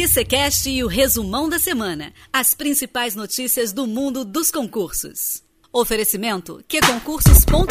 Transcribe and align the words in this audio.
QCCast 0.00 0.70
e 0.70 0.82
o 0.82 0.86
resumão 0.86 1.46
da 1.46 1.58
semana. 1.58 2.14
As 2.32 2.54
principais 2.54 3.14
notícias 3.14 3.70
do 3.70 3.86
mundo 3.86 4.24
dos 4.24 4.50
concursos. 4.50 5.42
Oferecimento 5.70 6.64
qconcursos.com 6.66 7.66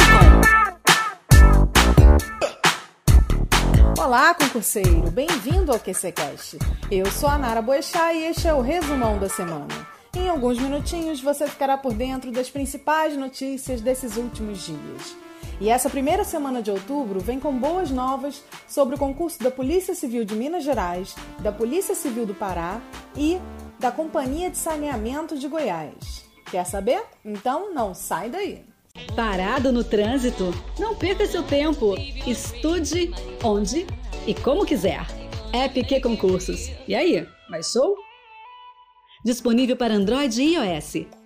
Olá, 4.00 4.36
concurseiro! 4.36 5.10
Bem-vindo 5.10 5.72
ao 5.72 5.80
QCCast. 5.80 6.60
Eu 6.92 7.08
sou 7.08 7.30
a 7.30 7.36
Nara 7.36 7.64
Boechat 7.64 8.16
e 8.16 8.26
este 8.26 8.48
é 8.48 8.54
o 8.54 8.62
resumão 8.62 9.18
da 9.18 9.28
semana. 9.28 9.88
Em 10.16 10.30
alguns 10.30 10.60
minutinhos 10.60 11.20
você 11.22 11.48
ficará 11.48 11.80
por 11.80 11.94
dentro 11.94 12.32
das 12.32 12.48
principais 12.48 13.18
notícias 13.18 13.82
desses 13.82 14.18
últimos 14.18 14.64
dias. 14.64 15.16
E 15.62 15.70
essa 15.70 15.90
primeira 15.90 16.24
semana 16.24 16.62
de 16.62 16.72
outubro 16.72 17.20
vem 17.20 17.40
com 17.40 17.52
boas 17.58 17.92
novas 17.92 18.44
sobre 18.68 18.96
o 18.96 18.98
concurso 18.98 19.44
da 19.44 19.52
Polícia 19.52 19.94
Civil 19.94 20.24
de 20.24 20.34
Minas 20.34 20.64
Gerais, 20.64 21.16
da 21.40 21.52
Polícia 21.52 21.94
Civil 21.94 22.26
do 22.26 22.34
Pará 22.34 22.82
e 23.18 23.38
da 23.78 23.92
Companhia 23.92 24.50
de 24.50 24.58
Saneamento 24.58 25.38
de 25.38 25.48
Goiás. 25.50 26.26
Quer 26.50 26.66
saber? 26.66 27.04
Então 27.26 27.74
não 27.74 27.94
sai 27.94 28.30
daí! 28.30 28.64
Parado 29.16 29.72
no 29.72 29.84
trânsito? 29.84 30.54
Não 30.80 30.96
perca 30.96 31.26
seu 31.26 31.44
tempo. 31.44 31.96
Estude 32.26 33.12
onde 33.44 33.86
e 34.26 34.34
como 34.34 34.66
quiser. 34.66 35.06
App 35.54 36.02
Concursos. 36.02 36.72
E 36.88 36.96
aí, 36.96 37.28
mais 37.50 37.72
show? 37.72 37.96
Disponível 39.24 39.76
para 39.76 39.94
Android 39.94 40.42
e 40.42 40.56
iOS. 40.56 41.19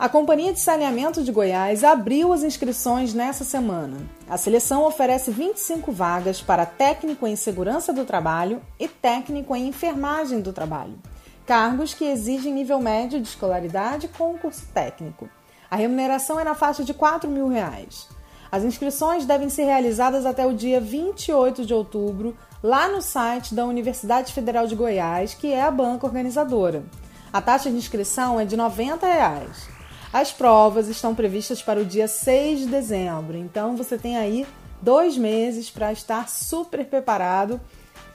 A 0.00 0.08
Companhia 0.08 0.50
de 0.50 0.58
Saneamento 0.58 1.22
de 1.22 1.30
Goiás 1.30 1.84
abriu 1.84 2.32
as 2.32 2.42
inscrições 2.42 3.12
nessa 3.12 3.44
semana. 3.44 3.98
A 4.26 4.38
seleção 4.38 4.82
oferece 4.84 5.30
25 5.30 5.92
vagas 5.92 6.40
para 6.40 6.64
técnico 6.64 7.26
em 7.26 7.36
segurança 7.36 7.92
do 7.92 8.06
trabalho 8.06 8.62
e 8.78 8.88
técnico 8.88 9.54
em 9.54 9.68
enfermagem 9.68 10.40
do 10.40 10.54
trabalho, 10.54 10.98
cargos 11.44 11.92
que 11.92 12.06
exigem 12.06 12.54
nível 12.54 12.80
médio 12.80 13.20
de 13.20 13.28
escolaridade 13.28 14.08
com 14.08 14.38
curso 14.38 14.64
técnico. 14.72 15.28
A 15.70 15.76
remuneração 15.76 16.40
é 16.40 16.44
na 16.44 16.54
faixa 16.54 16.82
de 16.82 16.94
4 16.94 17.28
mil 17.28 17.48
reais. 17.48 18.08
As 18.50 18.64
inscrições 18.64 19.26
devem 19.26 19.50
ser 19.50 19.64
realizadas 19.64 20.24
até 20.24 20.46
o 20.46 20.54
dia 20.54 20.80
28 20.80 21.66
de 21.66 21.74
outubro 21.74 22.34
lá 22.62 22.88
no 22.88 23.02
site 23.02 23.54
da 23.54 23.66
Universidade 23.66 24.32
Federal 24.32 24.66
de 24.66 24.74
Goiás, 24.74 25.34
que 25.34 25.52
é 25.52 25.60
a 25.60 25.70
banca 25.70 26.06
organizadora. 26.06 26.84
A 27.30 27.42
taxa 27.42 27.70
de 27.70 27.76
inscrição 27.76 28.40
é 28.40 28.46
de 28.46 28.56
90 28.56 29.06
reais. 29.06 29.79
As 30.12 30.32
provas 30.32 30.88
estão 30.88 31.14
previstas 31.14 31.62
para 31.62 31.80
o 31.80 31.84
dia 31.84 32.08
6 32.08 32.60
de 32.60 32.66
dezembro, 32.66 33.36
então 33.36 33.76
você 33.76 33.96
tem 33.96 34.16
aí 34.16 34.44
dois 34.82 35.16
meses 35.16 35.70
para 35.70 35.92
estar 35.92 36.28
super 36.28 36.84
preparado 36.84 37.60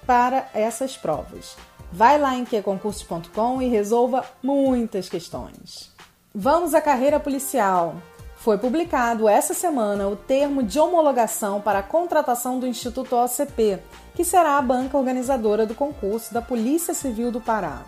para 0.06 0.50
essas 0.54 0.98
provas. 0.98 1.56
Vai 1.94 2.20
lá 2.20 2.36
em 2.36 2.44
queconcursos.com 2.44 3.62
e 3.62 3.70
resolva 3.70 4.26
muitas 4.44 5.08
questões. 5.08 5.90
Vamos 6.34 6.74
à 6.74 6.82
carreira 6.82 7.18
policial. 7.18 7.96
Foi 8.36 8.58
publicado 8.58 9.30
essa 9.30 9.54
semana 9.54 10.10
o 10.10 10.18
termo 10.18 10.62
de 10.62 10.78
homologação 10.78 11.62
para 11.62 11.80
a 11.80 11.84
contratação 11.84 12.60
do 12.60 12.68
Instituto 12.68 13.16
OCP, 13.16 13.80
que 14.14 14.26
será 14.26 14.58
a 14.58 14.62
banca 14.62 14.98
organizadora 14.98 15.66
do 15.66 15.74
concurso 15.74 16.34
da 16.34 16.42
Polícia 16.42 16.94
Civil 16.94 17.32
do 17.32 17.40
Pará. 17.40 17.86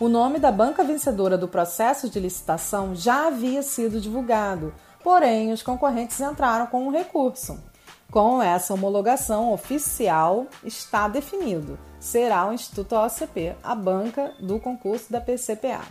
O 0.00 0.08
nome 0.08 0.40
da 0.40 0.50
banca 0.50 0.82
vencedora 0.82 1.38
do 1.38 1.46
processo 1.46 2.10
de 2.10 2.18
licitação 2.18 2.96
já 2.96 3.28
havia 3.28 3.62
sido 3.62 4.00
divulgado, 4.00 4.74
porém 5.04 5.52
os 5.52 5.62
concorrentes 5.62 6.20
entraram 6.20 6.66
com 6.66 6.84
um 6.84 6.90
recurso. 6.90 7.62
Com 8.10 8.42
essa 8.42 8.74
homologação 8.74 9.52
oficial, 9.52 10.48
está 10.64 11.06
definido: 11.06 11.78
será 12.00 12.44
o 12.44 12.52
Instituto 12.52 12.96
OCP 12.96 13.54
a 13.62 13.72
banca 13.72 14.34
do 14.40 14.58
concurso 14.58 15.12
da 15.12 15.20
PCPA. 15.20 15.82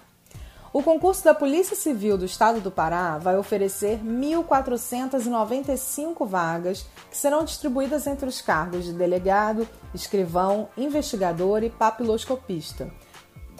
O 0.73 0.83
concurso 0.83 1.23
da 1.23 1.33
Polícia 1.33 1.77
Civil 1.77 2.17
do 2.17 2.25
Estado 2.25 2.59
do 2.59 2.71
Pará 2.71 3.17
vai 3.17 3.37
oferecer 3.37 4.01
1.495 4.03 6.27
vagas 6.27 6.85
que 7.09 7.15
serão 7.15 7.45
distribuídas 7.45 8.05
entre 8.05 8.27
os 8.27 8.41
cargos 8.41 8.83
de 8.83 8.91
delegado, 8.91 9.65
escrivão, 9.93 10.67
investigador 10.75 11.63
e 11.63 11.69
papiloscopista. 11.69 12.91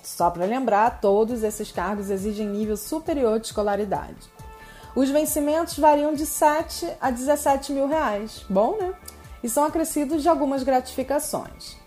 Só 0.03 0.30
para 0.30 0.46
lembrar, 0.46 1.00
todos 1.00 1.44
esses 1.44 1.72
cargos 1.72 2.09
exigem 2.09 2.47
nível 2.47 2.78
superior 2.78 3.40
de 3.40 3.47
escolaridade. 3.47 4.31
Os 4.96 5.09
vencimentos 5.09 5.78
variam 5.80 6.14
de 6.14 6.25
7 6.25 6.88
a 7.02 7.09
17 7.09 7.72
mil 7.72 7.88
reais. 7.88 8.46
Bom, 8.50 8.78
né? 8.80 8.94
E 9.44 9.50
são 9.50 9.63
acrescidos 9.63 10.22
de 10.22 10.30
algumas 10.30 10.62
gratificações. 10.63 11.78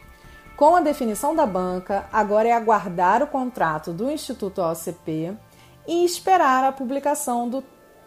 Com 0.57 0.75
a 0.75 0.81
definição 0.81 1.35
da 1.35 1.47
banca, 1.47 2.07
agora 2.13 2.49
é 2.49 2.53
aguardar 2.53 3.23
o 3.23 3.27
contrato 3.27 3.93
do 3.93 4.11
Instituto 4.11 4.63
OCP 4.63 5.37
e 5.87 6.05
esperar 6.05 6.65
a 6.65 6.73
publicação 6.73 7.49
do 7.49 7.63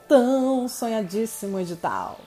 tão 0.08 0.68
sonhadíssimo 0.68 1.60
edital. 1.60 2.18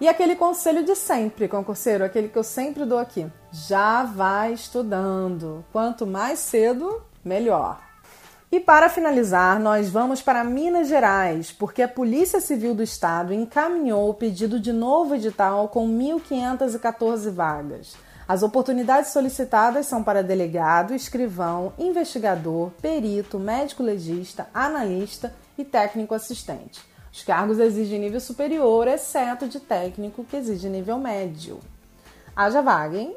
E 0.00 0.08
aquele 0.08 0.34
conselho 0.34 0.84
de 0.84 0.96
sempre, 0.96 1.46
concurseiro, 1.46 2.04
aquele 2.04 2.28
que 2.28 2.36
eu 2.36 2.42
sempre 2.42 2.84
dou 2.84 2.98
aqui. 2.98 3.30
Já 3.52 4.02
vai 4.02 4.52
estudando. 4.52 5.64
Quanto 5.72 6.04
mais 6.04 6.40
cedo, 6.40 7.00
melhor. 7.24 7.80
E 8.50 8.60
para 8.60 8.90
finalizar, 8.90 9.58
nós 9.58 9.88
vamos 9.88 10.20
para 10.20 10.44
Minas 10.44 10.88
Gerais, 10.88 11.50
porque 11.50 11.80
a 11.80 11.88
Polícia 11.88 12.38
Civil 12.38 12.74
do 12.74 12.82
Estado 12.82 13.32
encaminhou 13.32 14.10
o 14.10 14.14
pedido 14.14 14.60
de 14.60 14.72
novo 14.72 15.14
edital 15.14 15.68
com 15.68 15.88
1.514 15.88 17.30
vagas. 17.30 17.96
As 18.28 18.42
oportunidades 18.42 19.10
solicitadas 19.10 19.86
são 19.86 20.02
para 20.02 20.22
delegado, 20.22 20.94
escrivão, 20.94 21.72
investigador, 21.78 22.70
perito, 22.80 23.38
médico 23.38 23.82
legista, 23.82 24.46
analista 24.52 25.34
e 25.56 25.64
técnico 25.64 26.14
assistente. 26.14 26.80
Os 27.12 27.22
cargos 27.22 27.58
exigem 27.58 28.00
nível 28.00 28.20
superior, 28.20 28.86
exceto 28.86 29.48
de 29.48 29.60
técnico, 29.60 30.24
que 30.24 30.36
exige 30.36 30.68
nível 30.68 30.98
médio. 30.98 31.58
Haja 32.34 32.62
vaga, 32.62 32.98
hein? 32.98 33.16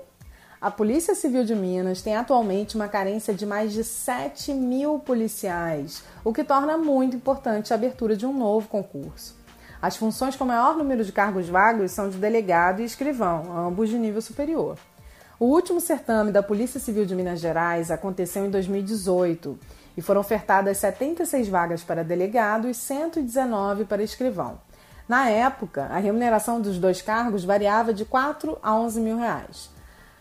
A 0.62 0.72
Polícia 0.72 1.14
Civil 1.14 1.44
de 1.44 1.54
Minas 1.54 2.02
tem 2.02 2.16
atualmente 2.16 2.76
uma 2.76 2.88
carência 2.88 3.34
de 3.34 3.46
mais 3.46 3.74
de 3.74 3.84
7 3.84 4.54
mil 4.54 5.00
policiais, 5.00 6.02
o 6.24 6.32
que 6.32 6.46
torna 6.46 6.78
muito 6.78 7.18
importante 7.18 7.74
a 7.74 7.76
abertura 7.76 8.16
de 8.16 8.26
um 8.26 8.32
novo 8.32 8.70
concurso. 8.70 9.36
As 9.82 9.98
funções 9.98 10.36
com 10.36 10.46
maior 10.46 10.78
número 10.78 11.04
de 11.04 11.12
cargos 11.12 11.50
vagos 11.50 11.92
são 11.92 12.10
de 12.10 12.18
delegado 12.18 12.82
e 12.82 12.86
escrivão, 12.86 13.56
ambos 13.68 13.90
de 13.90 13.98
nível 13.98 14.22
superior. 14.22 14.78
O 15.38 15.46
último 15.46 15.82
certame 15.82 16.32
da 16.32 16.42
Polícia 16.42 16.80
Civil 16.80 17.06
de 17.06 17.14
Minas 17.14 17.42
Gerais 17.42 17.92
aconteceu 17.92 18.46
em 18.46 18.50
2018 18.50 19.60
e 19.98 20.02
foram 20.02 20.22
ofertadas 20.22 20.78
76 20.78 21.50
vagas 21.50 21.84
para 21.84 22.02
delegado 22.02 22.70
e 22.70 22.74
119 22.74 23.84
para 23.84 24.02
escrivão. 24.02 24.58
Na 25.08 25.30
época, 25.30 25.84
a 25.92 25.98
remuneração 25.98 26.62
dos 26.62 26.80
dois 26.80 27.02
cargos 27.02 27.44
variava 27.44 27.94
de 27.94 28.06
4 28.06 28.58
a 28.64 28.74
11 28.74 29.02
mil 29.02 29.18
reais. 29.18 29.76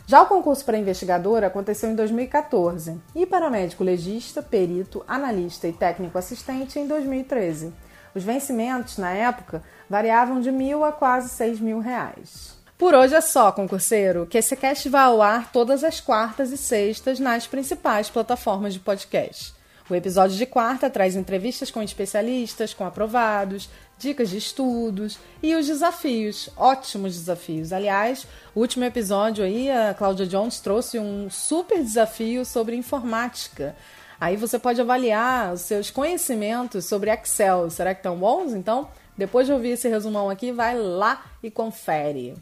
Já 0.07 0.21
o 0.21 0.27
concurso 0.27 0.63
para 0.65 0.77
investigador 0.77 1.43
aconteceu 1.45 1.91
em 1.91 1.95
2014 1.95 3.01
e 3.15 3.25
para 3.25 3.49
médico 3.49 3.83
legista, 3.83 4.43
perito, 4.43 5.03
analista 5.09 5.67
e 5.67 5.73
técnico 5.73 6.19
assistente 6.19 6.79
em 6.79 6.87
2013. 6.87 7.73
Os 8.15 8.23
vencimentos, 8.23 8.99
na 8.99 9.13
época, 9.13 9.63
variavam 9.89 10.43
de 10.43 10.53
mil 10.53 10.85
a 10.85 10.93
quase 10.93 11.31
seis 11.31 11.59
mil 11.59 11.81
reais. 11.81 12.55
Por 12.77 12.95
hoje 12.95 13.15
é 13.15 13.21
só, 13.23 13.51
concurseiro, 13.51 14.27
que 14.27 14.37
esse 14.37 14.55
cast 14.55 14.89
vai 14.91 15.05
ao 15.05 15.23
ar 15.23 15.51
todas 15.51 15.83
as 15.83 16.01
quartas 16.01 16.53
e 16.53 16.59
sextas 16.59 17.19
nas 17.19 17.47
principais 17.47 18.11
plataformas 18.11 18.75
de 18.75 18.81
podcast. 18.81 19.55
O 19.89 19.95
episódio 19.95 20.37
de 20.37 20.47
quarta 20.47 20.89
traz 20.89 21.15
entrevistas 21.15 21.71
com 21.71 21.83
especialistas, 21.83 22.73
com 22.73 22.85
aprovados, 22.85 23.69
dicas 23.99 24.31
de 24.31 24.39
estudos 24.39 25.19
e 25.43 25.55
os 25.55 25.67
desafios, 25.67 26.51
ótimos 26.57 27.17
desafios. 27.17 27.73
Aliás, 27.73 28.27
o 28.55 28.61
último 28.61 28.85
episódio 28.85 29.45
aí, 29.45 29.71
a 29.71 29.95
Cláudia 29.95 30.27
Jones 30.27 30.61
trouxe 30.61 30.99
um 30.99 31.31
super 31.31 31.83
desafio 31.83 32.45
sobre 32.45 32.77
informática. 32.77 33.75
Aí 34.21 34.37
você 34.37 34.59
pode 34.59 34.81
avaliar 34.81 35.53
os 35.53 35.63
seus 35.63 35.91
conhecimentos 35.91 36.87
sobre 36.87 37.11
Excel. 37.11 37.71
Será 37.71 37.95
que 37.95 38.01
estão 38.01 38.17
bons? 38.17 38.53
Então, 38.55 38.89
depois 39.17 39.47
de 39.47 39.53
ouvir 39.53 39.71
esse 39.71 39.89
resumão 39.89 40.31
aqui, 40.31 40.53
vai 40.53 40.77
lá 40.79 41.25
e 41.43 41.51
confere. 41.51 42.35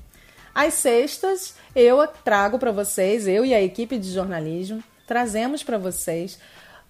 Às 0.54 0.74
sextas, 0.74 1.54
eu 1.74 2.06
trago 2.06 2.58
para 2.58 2.70
vocês, 2.70 3.26
eu 3.26 3.44
e 3.44 3.54
a 3.54 3.62
equipe 3.62 3.98
de 3.98 4.10
jornalismo, 4.10 4.82
trazemos 5.06 5.62
para 5.62 5.78
vocês 5.78 6.38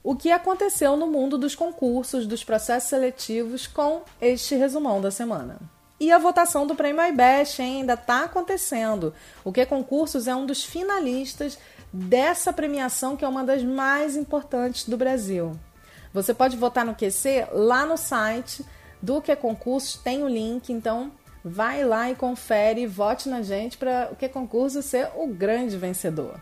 o 0.02 0.16
que 0.16 0.30
aconteceu 0.30 0.96
no 0.96 1.06
mundo 1.06 1.38
dos 1.38 1.54
concursos, 1.54 2.26
dos 2.26 2.42
processos 2.42 2.88
seletivos 2.88 3.66
com 3.66 4.02
este 4.20 4.54
resumão 4.54 5.00
da 5.00 5.10
semana. 5.10 5.58
E 6.00 6.10
a 6.10 6.18
votação 6.18 6.66
do 6.66 6.74
Prêmio 6.74 7.04
IBEST 7.06 7.62
ainda 7.62 7.94
está 7.94 8.24
acontecendo. 8.24 9.14
O 9.44 9.52
que 9.52 9.64
Concursos 9.64 10.26
é 10.26 10.34
um 10.34 10.44
dos 10.44 10.64
finalistas 10.64 11.56
dessa 11.92 12.52
premiação 12.52 13.16
que 13.16 13.24
é 13.24 13.28
uma 13.28 13.44
das 13.44 13.62
mais 13.62 14.16
importantes 14.16 14.88
do 14.88 14.96
Brasil. 14.96 15.52
Você 16.12 16.34
pode 16.34 16.56
votar 16.56 16.84
no 16.84 16.96
QC 16.96 17.46
lá 17.52 17.86
no 17.86 17.96
site 17.96 18.64
do 19.00 19.22
Que 19.22 19.36
Concursos, 19.36 19.96
tem 19.96 20.24
o 20.24 20.28
link, 20.28 20.72
então 20.72 21.12
Vai 21.44 21.84
lá 21.84 22.08
e 22.08 22.14
confere, 22.14 22.86
vote 22.86 23.28
na 23.28 23.42
gente 23.42 23.76
para 23.76 24.10
o 24.12 24.16
que 24.16 24.28
concurso 24.28 24.80
ser 24.80 25.08
o 25.16 25.26
grande 25.26 25.76
vencedor. 25.76 26.36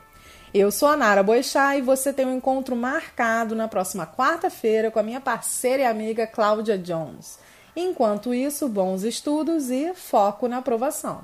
Eu 0.53 0.73
sou 0.73 0.89
a 0.89 0.97
Nara 0.97 1.23
Boixá 1.23 1.77
e 1.77 1.81
você 1.81 2.13
tem 2.13 2.27
um 2.27 2.37
encontro 2.37 2.75
marcado 2.75 3.55
na 3.55 3.69
próxima 3.69 4.05
quarta-feira 4.05 4.91
com 4.91 4.99
a 4.99 5.03
minha 5.03 5.21
parceira 5.21 5.83
e 5.83 5.87
amiga 5.87 6.27
Cláudia 6.27 6.77
Jones. 6.77 7.39
Enquanto 7.77 8.35
isso, 8.35 8.69
bons 8.69 9.05
estudos 9.05 9.71
e 9.71 9.95
foco 9.95 10.49
na 10.49 10.59
aprovação. 10.59 11.21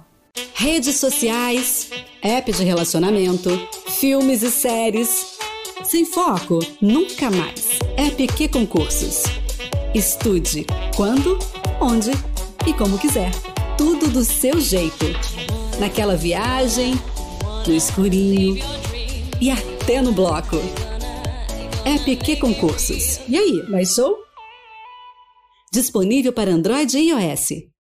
Redes 0.55 0.97
sociais, 0.97 1.91
app 2.23 2.53
de 2.53 2.63
relacionamento, 2.63 3.51
filmes 3.99 4.43
e 4.43 4.51
séries. 4.51 5.37
Sem 5.83 6.05
foco, 6.05 6.61
nunca 6.81 7.29
mais. 7.29 7.81
App 7.97 8.49
Concursos. 8.49 9.25
Estude 9.93 10.65
quando, 10.95 11.37
onde 11.81 12.13
e 12.65 12.73
como 12.73 12.97
quiser. 12.97 13.33
Tudo 13.77 14.09
do 14.09 14.23
seu 14.23 14.61
jeito. 14.61 15.07
Naquela 15.81 16.17
viagem, 16.17 16.95
no 17.67 17.75
escurinho 17.75 18.86
e 19.41 19.51
até 19.51 20.01
no 20.01 20.13
bloco. 20.13 20.57
App 21.85 22.37
Concursos. 22.37 23.21
E 23.29 23.37
aí, 23.37 23.63
mais 23.69 23.95
show? 23.95 24.17
Disponível 25.73 26.33
para 26.33 26.51
Android 26.51 26.97
e 26.97 27.11
iOS. 27.11 27.76